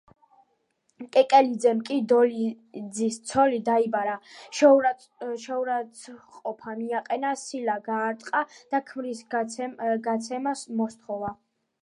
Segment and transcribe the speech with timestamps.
[1.15, 4.15] კეკელიძემ კი დოლიძის ცოლი დაიბარა,
[4.61, 8.41] შეურაცხყოფა მიაყენა, სილა გაარტყა
[8.73, 9.21] და ქმრის
[10.09, 11.31] გაცემა მოსთხოვა.